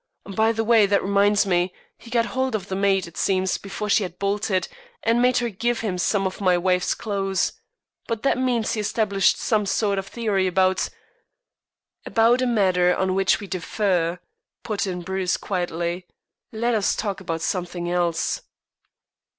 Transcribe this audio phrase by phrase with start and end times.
[0.35, 1.71] By the way, that reminds me.
[1.95, 4.67] He got hold of the maid, it seems, before she had bolted,
[5.03, 7.53] and made her give him some of my wife's clothes.
[8.07, 10.89] By that means he established some sort of a theory about"
[12.07, 14.19] "About a matter on which we differ,"
[14.63, 16.07] put in Bruce quietly.
[16.51, 18.41] "Let us talk of something else."